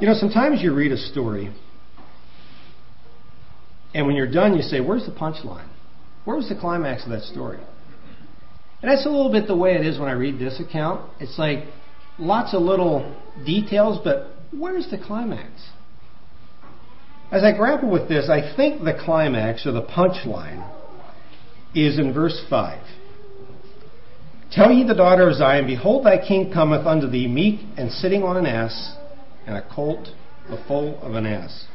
[0.00, 1.52] You know, sometimes you read a story,
[3.94, 5.68] and when you're done, you say, Where's the punchline?
[6.24, 7.58] Where was the climax of that story?
[8.80, 11.10] And that's a little bit the way it is when I read this account.
[11.18, 11.64] It's like
[12.18, 15.50] lots of little details, but where's the climax?
[17.32, 20.70] As I grapple with this, I think the climax or the punchline
[21.74, 22.82] is in verse 5.
[24.52, 28.22] Tell ye the daughter of Zion, Behold, thy king cometh unto thee meek and sitting
[28.22, 28.96] on an ass,
[29.48, 30.08] and a colt,
[30.50, 31.66] the foal of an ass.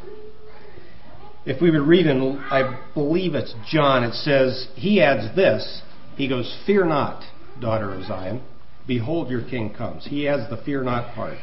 [1.45, 5.81] If we would read in, I believe it's John, it says, he adds this.
[6.15, 7.23] He goes, Fear not,
[7.59, 8.43] daughter of Zion.
[8.87, 10.05] Behold, your king comes.
[10.05, 11.37] He adds the fear not part.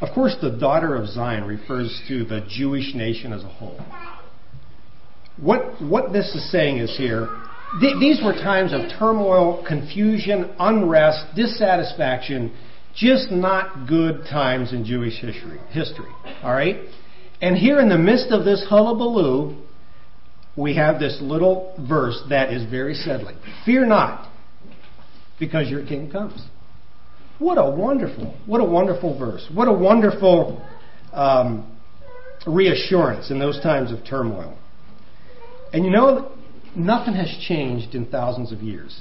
[0.00, 3.80] Of course, the daughter of Zion refers to the Jewish nation as a whole.
[5.36, 7.28] What, what this is saying is here,
[7.80, 12.52] th- these were times of turmoil, confusion, unrest, dissatisfaction
[12.94, 15.58] just not good times in Jewish history.
[15.70, 16.10] History,
[16.42, 16.76] all right.
[17.40, 19.56] And here in the midst of this hullabaloo,
[20.56, 23.36] we have this little verse that is very settling.
[23.64, 24.30] Fear not,
[25.38, 26.44] because your king comes.
[27.38, 29.48] What a wonderful, what a wonderful verse.
[29.54, 30.62] What a wonderful
[31.12, 31.78] um,
[32.46, 34.58] reassurance in those times of turmoil.
[35.72, 36.32] And you know,
[36.76, 39.00] nothing has changed in thousands of years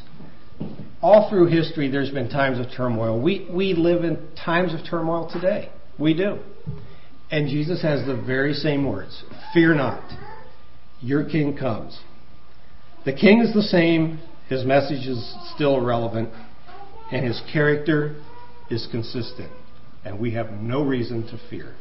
[1.01, 3.21] all through history, there's been times of turmoil.
[3.21, 5.69] We, we live in times of turmoil today.
[5.97, 6.39] We do.
[7.31, 10.03] And Jesus has the very same words Fear not,
[11.01, 11.99] your king comes.
[13.05, 16.29] The king is the same, his message is still relevant,
[17.11, 18.21] and his character
[18.69, 19.51] is consistent.
[20.03, 21.75] And we have no reason to fear.